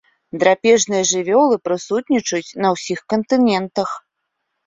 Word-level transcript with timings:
Драпежныя 0.43 1.03
жывёлы 1.09 1.55
прысутнічаюць 1.67 2.55
на 2.65 2.71
ўсіх 2.77 2.99
кантынентах. 3.15 3.89